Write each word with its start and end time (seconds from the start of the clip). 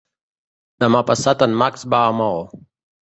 Demà 0.83 1.03
passat 1.11 1.45
en 1.49 1.53
Max 1.63 1.85
va 1.95 2.01
a 2.07 2.17
Maó. 2.23 2.45